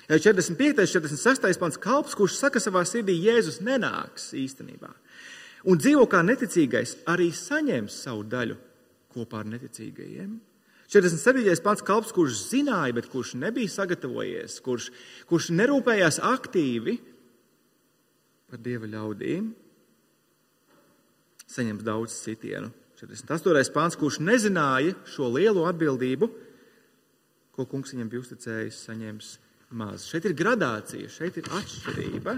[0.07, 0.79] 45.
[0.79, 1.59] un 46.
[1.59, 4.93] pants kalps, kurš saka savā sirdī, Jēzus nenāks īstenībā.
[5.67, 8.59] Un dzīvo kā neticīgais, arī saņems savu daļu
[9.15, 10.37] kopā ar neticīgajiem.
[10.93, 11.57] 47.
[11.65, 14.91] pants kalps, kurš zināja, bet kurš nebija sagatavojies, kurš,
[15.27, 16.99] kurš nerūpējās aktīvi
[18.53, 19.51] par dieva ļaudīm,
[21.51, 22.71] saņems daudz sitienu.
[23.01, 23.75] 48.
[23.75, 26.29] pants, kurš nezināja šo lielo atbildību,
[27.55, 29.31] ko kungs viņam bija uzticējis, saņems
[29.79, 30.09] maz.
[30.11, 32.35] Šeit ir gradācija, šeit ir atšķirība.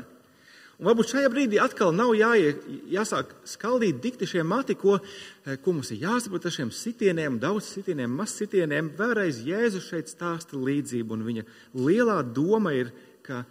[0.77, 2.51] Un varbūt šajā brīdī atkal nav jāie,
[2.93, 7.71] jāsāk skaldīt dikti šie mati, ko, eh, ko mums ir jāsaprot ar šiem sitieniem, daudz
[7.73, 8.91] sitieniem, maz sitieniem.
[8.99, 13.47] Vēlreiz Jēzus šeit stāsta līdzību, un viņa lielā doma ir, ka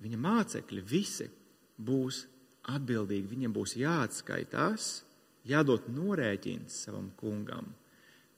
[0.00, 1.26] viņa mācekļi visi
[1.76, 2.26] būs
[2.70, 5.02] atbildīgi, viņiem būs jāatskaitās,
[5.44, 7.74] jādod norēķins savam kungam,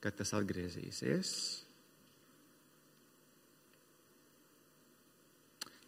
[0.01, 1.62] kad tas atgriezīsies.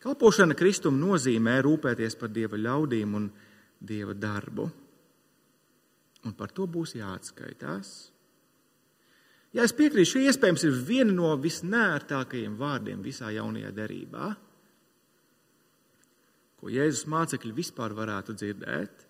[0.05, 3.23] Kalpošana Kristum nozīmē rūpēties par Dieva ļaudīm un
[3.81, 4.67] Dieva darbu.
[6.29, 7.89] Un par to būs jāatskaitās.
[9.55, 14.29] Jā, es piekrītu, šī iespējams ir viena no visnērtākajiem vārdiem visā jaunajā derībā,
[16.59, 19.05] ko Jēzus mācekļi vispār varētu dzirdēt.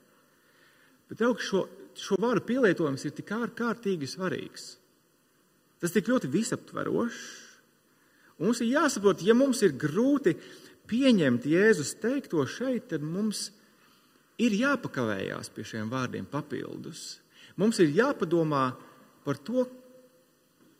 [1.10, 1.66] Bet draugi, šo,
[2.00, 4.76] šo vārdu pielietojums ir tik ārkārtīgi svarīgs.
[5.82, 7.26] Tas tik ļoti visaptverošs.
[8.40, 10.36] Mums ir jāsaprot, ja mums ir grūti
[10.90, 13.50] pieņemt Jēzus teikto šeit, tad mums
[14.42, 17.20] ir jāpakavējās pie šiem vārdiem papildus.
[17.60, 18.68] Mums ir jāpadomā
[19.26, 19.66] par to,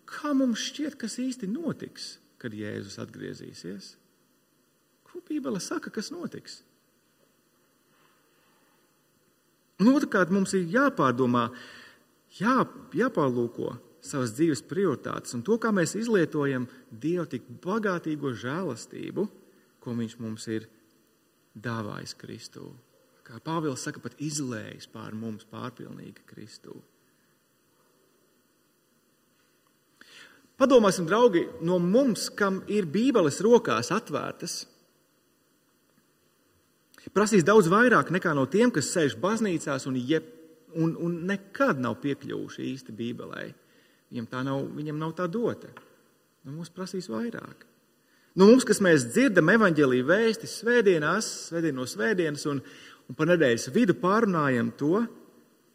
[0.10, 3.96] kā mums šķiet, kas īsti notiks, kad Jēzus atgriezīsies.
[5.08, 6.60] Ko Bībele saka, kas notiks?
[9.82, 11.50] Un otrkārt, mums ir jāpārdomā,
[12.38, 12.62] jā,
[12.96, 13.74] jāpārlūko
[14.06, 19.26] savas dzīves prioritātes un to, kā mēs izlietojam Dieva tik bagātīgo žēlastību
[19.86, 20.66] ko viņš mums ir
[21.56, 22.68] dāvājis Kristū.
[23.26, 26.76] Kā Pāvils saka, pat izlējis pār mums pārpilnīgi Kristū.
[30.56, 34.62] Padomāsim, draugi, no mums, kam ir Bībeles rokās atvērtas,
[37.16, 40.28] prasīs daudz vairāk nekā no tiem, kas sēž baznīcās un, jeb,
[40.76, 43.46] un, un nekad nav piekļuvuši īsti Bībelē.
[44.12, 45.72] Viņam, tā nav, viņam nav tā dota.
[46.46, 47.66] No mums prasīs vairāk.
[48.36, 52.60] Nu, mums, kas mēs dzirdam evaņģēlīju vēsti svētdienās, svētdien no svētdienas un,
[53.08, 55.06] un par nedēļas vidu pārunājam to,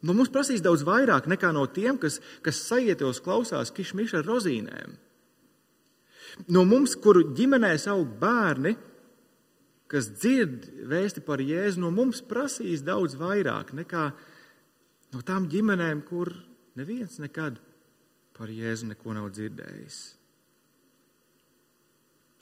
[0.04, 4.92] nu, mums prasīs daudz vairāk nekā no tiem, kas, kas sajietos klausās kišmiša ar rozīnēm.
[6.52, 8.76] No mums, kuru ģimenēs aug bērni,
[9.90, 14.06] kas dzird vēsti par Jēzu, no mums prasīs daudz vairāk nekā
[15.16, 16.36] no tām ģimenēm, kur
[16.76, 17.56] neviens nekad
[18.36, 20.19] par Jēzu neko nav dzirdējis.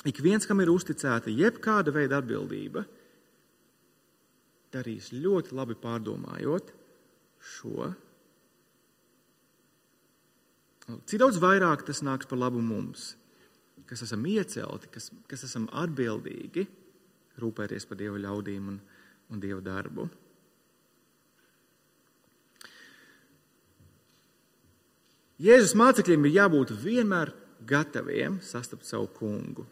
[0.09, 2.85] Ik viens, kam ir uzticēta jebkāda veida atbildība,
[4.73, 6.73] darīs ļoti labi pārdomājot
[7.55, 7.91] šo.
[10.89, 13.11] Cik daudz vairāk tas nāks par labu mums,
[13.89, 16.65] kas esam iecelti, kas, kas esam atbildīgi
[17.43, 18.79] rūpēties par Dieva ļaudīm un,
[19.29, 20.09] un Dieva darbu.
[25.39, 27.31] Jēzus mācekļiem ir jābūt vienmēr
[27.69, 29.69] gataviem sastapt savu kungu.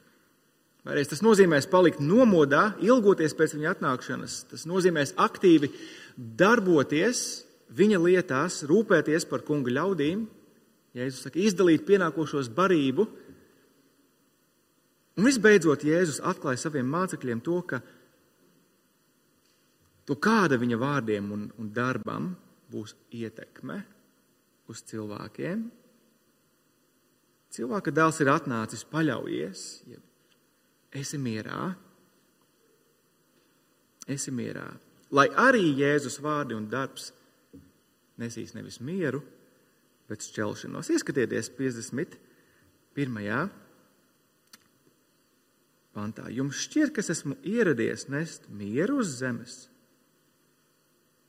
[0.86, 4.38] Vēlreiz, tas nozīmē palikt nomodā, ilgoties pēc viņa atnākšanas.
[4.52, 5.72] Tas nozīmē aktīvi
[6.14, 7.22] darboties
[7.74, 10.28] viņa lietās, rūpēties par kunga ļaudīm.
[10.96, 13.08] Jēzus saka, izdalīt pienākošos barību,
[15.16, 17.80] Un visbeidzot, Jēzus atklāja saviem mācekļiem to, ka
[20.06, 22.34] to kāda viņa vārdiem un, un darbam
[22.72, 23.78] būs ietekme
[24.68, 25.62] uz cilvēkiem.
[27.56, 30.02] Cilvēka dēls ir atnācis, paļaujies, ja
[30.96, 31.74] esi mierā,
[34.08, 34.66] esi mierā.
[35.14, 37.12] Lai arī Jēzus vārdi un darbs
[38.20, 39.20] nesīs nevis mieru,
[40.10, 40.90] bet šķelšanos.
[40.94, 43.48] Ieskatieties 51.
[45.96, 46.26] pantā.
[46.32, 49.66] Jums šķiet, ka es esmu ieradies nest mieru uz zemes.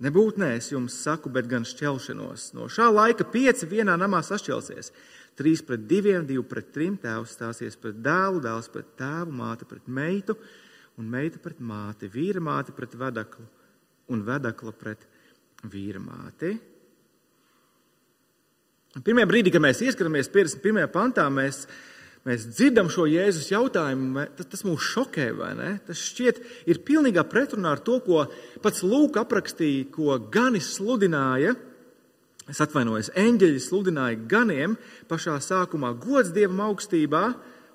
[0.03, 2.51] Nebūtu nē, es jums saku, bet gan šķelšanos.
[2.53, 4.91] No šā laika pieci vienā namā sašķelsies.
[5.37, 6.99] Trīs pret diviem, divi pret trim.
[7.01, 10.37] Tēvs stāsies pret dēlu, dēls pret tēvu, māte pret meitu
[10.97, 13.45] un meita pret māti, vīra māte pret vedaklu
[14.13, 15.03] un vedakla pret
[15.69, 16.55] vīra māti.
[18.97, 20.87] Pirmajā brīdī, kad mēs ieskatāmies 51.
[20.93, 21.65] pantā, mēs,
[22.27, 24.25] mēs dzirdam šo Jēzus jautājumu.
[24.37, 25.71] Tas, tas mūs šokē, vai ne?
[25.87, 28.25] Tas šķiet, ir pilnīgā pretrunā ar to, ko
[28.63, 31.55] pats Lūks aprakstīja, ko Ganis sludināja.
[32.47, 34.77] Es atvainojos, eņģeļi sludināja ganiem
[35.09, 37.23] pašā sākumā gods dievam augstībā,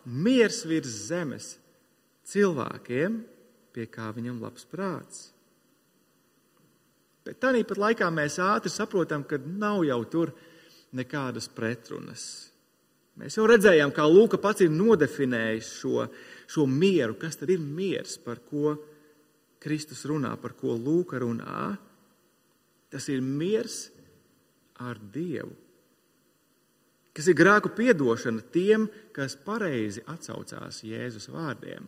[0.08, 1.50] miers virs zemes
[2.32, 3.20] cilvēkiem,
[3.72, 5.26] pie kā viņam labs prāts.
[7.22, 10.32] Bet tā pat laikā mēs ātri saprotam, ka nav jau tur
[10.92, 12.51] nekādas pretrunas.
[13.20, 16.06] Mēs jau redzējām, kā Lūka pats ir nodefinējis šo,
[16.48, 18.76] šo mieru, kas tad ir miers, par ko
[19.62, 21.74] Kristus runā, par ko Lūka runā.
[22.92, 23.86] Tas ir miers
[24.82, 25.52] ar Dievu,
[27.12, 31.84] kas ir grēku piedošana tiem, kas pareizi atsaucās Jēzus vārdiem,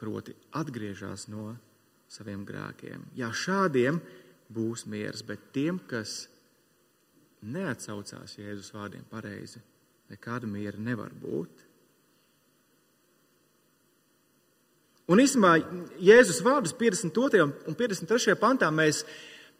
[0.00, 1.54] proti, atgriežas no
[2.12, 3.08] saviem grēkiem.
[3.16, 4.00] Jā, šādiem
[4.52, 6.26] būs miers, bet tiem, kas
[7.42, 9.60] neatsaucās Jēzus vārdiem pareizi,
[10.12, 11.66] nekāda miera nevar būt.
[15.10, 15.56] Un īstenībā
[16.00, 17.42] Jēzus vārdus 52.
[17.68, 18.36] un 53.
[18.40, 19.02] pantā mēs,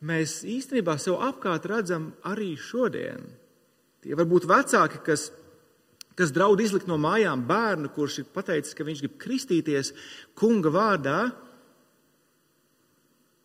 [0.01, 3.27] mēs īstenībā sev apkārt redzam arī šodien.
[4.03, 5.29] Tie var būt vecāki, kas,
[6.19, 9.93] kas draud izlikt no mājām bērnu, kurš ir pateicis, ka viņš grib kristīties
[10.39, 11.19] kunga vārdā,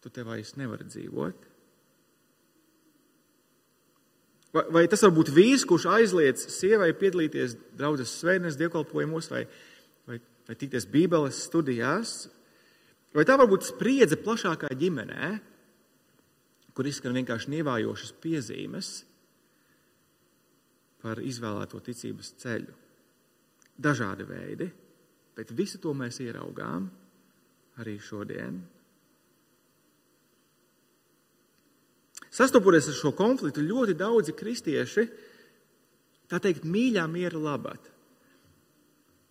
[0.02, 1.57] tu te vairs nevari dzīvot.
[4.58, 9.44] Vai, vai tas var būt vīrs, kurš aizliedz sievai piedalīties draudzes svētdienas dievkalpojumos vai,
[10.10, 10.18] vai,
[10.48, 12.16] vai tikties Bībeles studijās?
[13.14, 15.30] Vai tā var būt spriedze plašākā ģimenē,
[16.74, 18.92] kur izskan vienkārši nievājošas piezīmes
[21.04, 22.74] par izvēlēto ticības ceļu?
[23.78, 24.72] Dažādi veidi,
[25.38, 26.90] bet visu to mēs ieraugām
[27.78, 28.58] arī šodien.
[32.34, 35.06] Sastopoties ar šo konfliktu, ļoti daudzi kristieši,
[36.28, 37.92] tā teikt, mīļā miera labad,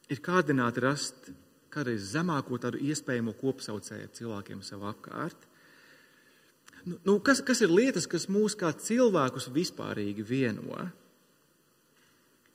[0.09, 1.29] ir kārdināti rast
[1.77, 5.37] kādreiz zemāko tādu iespējamo kopsaucēju cilvēkiem sev apkārt.
[6.87, 10.87] Nu, nu, kas, kas ir lietas, kas mūs kā cilvēkus vispārīgi vieno?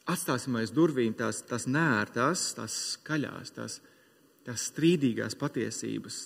[0.10, 3.78] Atstāsim aiz durvīm tās, tās nērtās, tās skaļās, tās,
[4.48, 6.24] tās strīdīgās patiesības,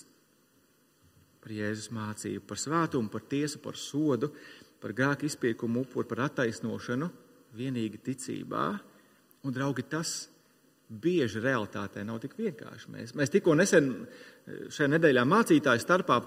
[1.46, 4.32] par Jēzus mācību, par svētumu, par tiesu, par sodu,
[4.82, 7.06] par grēku izpirkumu, upuri, par attaisnošanu,
[7.54, 8.64] vienīgi ticībā.
[9.46, 10.24] Un, draugi, tas
[10.90, 12.90] bieži realitātē nav tik vienkārši.
[12.90, 13.92] Mēs, mēs tikko nesen
[14.74, 16.18] šajā nedēļā mācītāju starpā,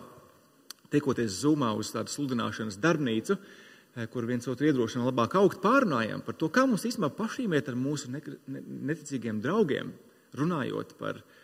[0.95, 6.39] tiekoties zumā uz tādu sludināšanas darbnīcu, eh, kur viens otru iedrošina labāk augt, pārunājām par
[6.39, 9.91] to, kā mums īstenībā pašiem iet ar mūsu neticīgiem draugiem,
[10.39, 11.38] runājot par viņu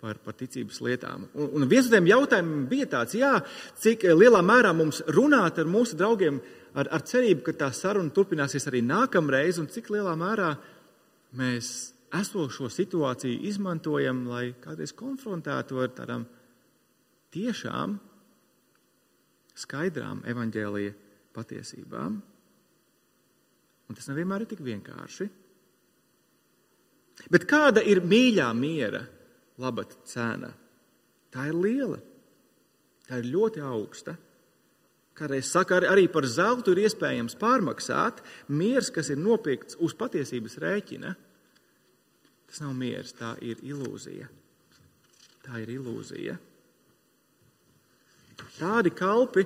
[0.00, 1.28] par, par ticības lietām.
[1.34, 3.34] Un, un viens no tiem jautājumiem bija tāds, jā,
[3.80, 6.40] cik lielā mērā mums runāt ar mūsu draugiem
[6.74, 10.54] ar, ar cerību, ka tā saruna turpināsies arī nākamreiz, un cik lielā mērā
[11.38, 16.24] mēs esošo situāciju izmantojam, lai kādreiz konfrontētu ar tādām
[17.34, 17.98] tiešām
[19.60, 20.96] skaidrām evaņģēlīja
[21.36, 22.18] patiesībām.
[23.90, 25.28] Un tas nevienmēr ir tik vienkārši.
[27.30, 29.02] Bet kāda ir mīļā miera
[29.60, 30.50] labata cena.
[31.30, 32.00] Tā ir liela,
[33.06, 34.16] tā ir ļoti augsta.
[35.20, 41.12] Kādreiz saka, arī par zeltu ir iespējams pārmaksāt miers, kas ir nopirkts uz patiesības rēķina.
[42.50, 44.30] Tas nav miers, tā ir ilūzija.
[45.44, 46.38] Tā ir ilūzija.
[48.56, 49.44] Tādi kalpi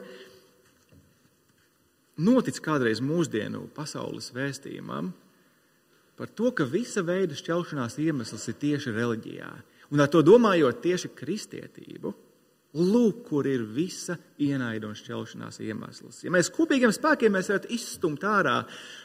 [2.23, 5.11] notic kādreiz mūsdienu pasaules vēstījumam
[6.15, 9.51] par to, ka visa veida šķelšanās iemesls ir tieši reliģijā.
[9.95, 12.11] Un ar to domājot tieši kristietību,
[12.75, 16.25] lūk, kur ir visa ienaida un šķelšanās iemesls.
[16.27, 18.57] Ja mēs kopīgiem spēkiem mēs varētu izstumt ārā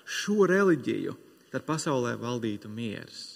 [0.09, 1.13] šo reliģiju,
[1.53, 3.27] tad pasaulē valdītu miers.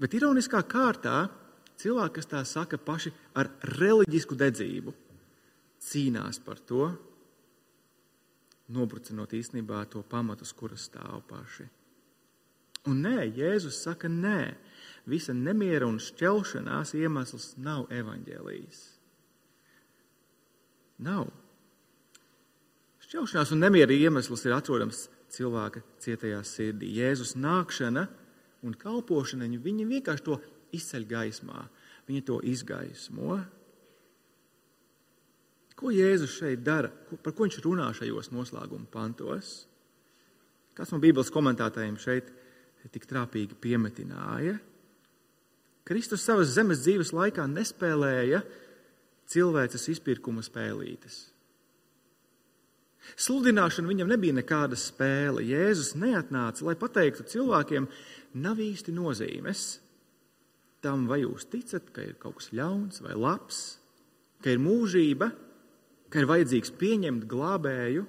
[0.00, 1.24] Bet ironiskā kārtā
[1.80, 3.48] cilvēki, kas tā saka, paši ar
[3.78, 4.92] reliģisku dedzību,
[5.82, 6.90] cīnās par to,
[8.72, 11.66] nobrucinot īstenībā to pamatu, uz kuras stāv paši.
[12.90, 14.52] Un nē, Jēzus saka, nē,
[15.08, 18.82] visa nemiera un šķelšanās iemesls nav evaņģēlījis.
[21.02, 21.30] Nav.
[23.02, 26.92] Šķelšanās un nemiera iemesls ir atrodams cilvēka cietajā sirdī.
[27.00, 28.06] Jēzus nākšana
[28.62, 30.38] un kalpošana, viņi vienkārši to
[30.76, 31.66] izceļ gaismā,
[32.06, 33.40] viņi to izgaismo.
[35.76, 36.92] Ko Jēzus šeit dara?
[37.24, 39.64] Par ko viņš runā šajos noslēguma pantos?
[40.78, 42.30] Kāds no Bībeles komentētājiem šeit
[42.94, 44.60] tik trāpīgi piemetināja?
[45.88, 48.42] Kristus savas zemes dzīves laikā nespēlēja
[49.32, 51.32] cilvēces izpirkuma spēlītes.
[53.18, 55.42] Sludināšana viņam nebija nekāda spēle.
[55.42, 57.88] Jēzus neatnāca, lai pateiktu cilvēkiem,
[58.38, 59.64] nav īsti nozīmes
[60.82, 63.60] tam, vai jūs ticat, ka ir kaut kas ļauns vai labs,
[64.42, 65.30] ka ir mūžība,
[66.10, 68.06] ka ir vajadzīgs pieņemt glābēju,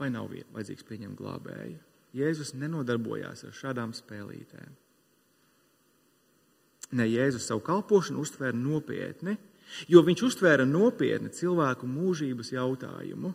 [0.00, 1.80] vai nav vajadzīgs pieņemt glābēju.
[2.16, 4.70] Jēzus nenodarbojās ar šādām spēlītēm.
[6.96, 9.36] Ne Jēzus savu kalpošanu uztvēra nopietni,
[9.90, 13.32] jo viņš uztvēra nopietni cilvēku mūžības jautājumu.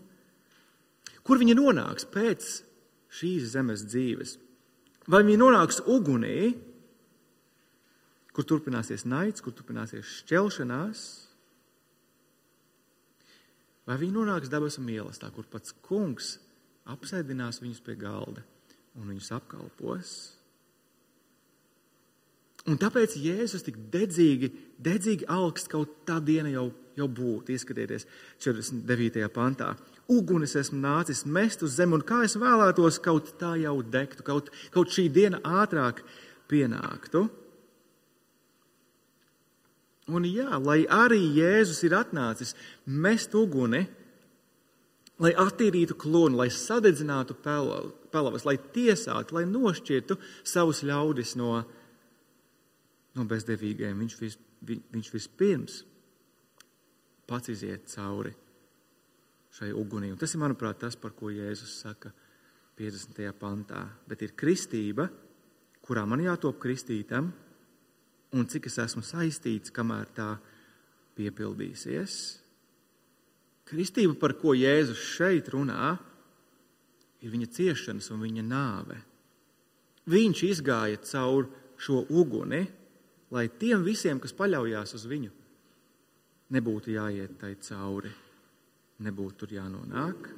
[1.25, 2.49] Kur viņi nonāks pēc
[3.15, 4.35] šīs zemes dzīves?
[5.07, 6.55] Vai viņi nonāks ugunī,
[8.35, 11.03] kur turpināsies naids, kur turpināsies šķelšanās?
[13.85, 16.35] Vai viņi nonāks dabas mīlestībā, kur pats kungs
[16.89, 18.43] apsēdinās viņus pie galda
[18.97, 20.15] un viņus apkalpos?
[22.65, 24.49] Un tāpēc Jēzus tik dedzīgi,
[24.81, 27.53] dedzīgi augsts kaut tā diena jau, jau būtu.
[27.53, 28.07] Ieskatieties,
[28.41, 29.27] 49.
[29.33, 29.75] pantā.
[30.09, 34.49] Ugunis esmu nācis mest uz zemi, un kā es vēlētos, kaut tā jau degtu, kaut,
[34.73, 36.01] kaut šī diena ātrāk
[36.49, 37.27] pienāktu.
[40.09, 42.53] Un jā, lai arī Jēzus ir atnācis
[42.85, 43.85] mest uguni,
[45.21, 51.63] lai attīrītu klonu, lai sadedzinātu pelavas, lai tiesātu, lai nošķirtu savus ļaudis no,
[53.15, 55.81] no bezdevīgiem, viņš, vis, vi, viņš vispirms
[57.25, 58.33] pats iziet cauri
[59.55, 60.11] šai ugunī.
[60.11, 62.11] Un tas ir, manuprāt, tas, par ko Jēzus saka
[62.75, 63.21] 50.
[63.39, 63.85] pantā.
[64.07, 65.07] Bet ir kristība,
[65.85, 67.31] kurā man jātop kristītam,
[68.35, 70.33] un cik es esmu saistīts, kamēr tā
[71.15, 72.17] piepildīsies.
[73.65, 75.95] Kristība, par ko Jēzus šeit runā,
[77.23, 78.99] ir viņa ciešanas un viņa nāve.
[80.11, 82.65] Viņš izgāja cauri šo uguni,
[83.33, 85.31] lai tiem visiem, kas paļaujas uz viņu,
[86.55, 88.11] nebūtu jāiet tai cauri,
[89.05, 90.29] nebūtu tur jānonāk.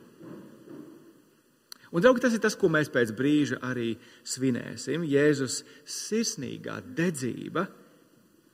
[1.87, 3.93] Un, draugi, tas ir tas, ko mēs pēc brīža arī
[4.27, 5.05] svinēsim.
[5.07, 7.63] Jēzus sirsnīgā dedzība,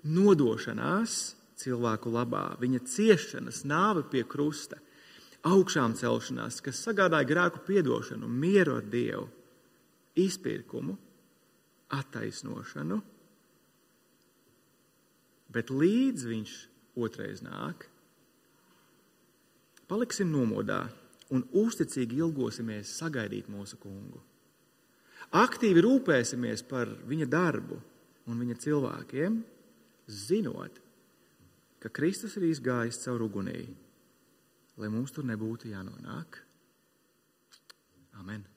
[0.06, 1.16] nodošanās
[1.64, 4.78] cilvēku labā, viņa ciešanas, nāve pie krusta,
[5.50, 9.26] augšām celšanās, kas sagādāja grēku piedošanu, mieru ar Dievu,
[10.20, 10.96] izpirkumu,
[11.94, 13.02] attaisnošanu
[15.54, 16.54] bet līdz viņš
[17.00, 17.88] otrais nāk,
[19.90, 20.86] paliksim nomodā
[21.34, 24.22] un uzticīgi ilgosimies sagaidīt mūsu kungu.
[25.34, 27.80] Aktīvi rūpēsimies par viņa darbu
[28.30, 29.40] un viņa cilvēkiem,
[30.08, 30.78] zinot,
[31.82, 33.66] ka Kristus ir izgājis caur ugunī,
[34.78, 36.40] lai mums tur nebūtu jānonāk.
[38.22, 38.53] Amen.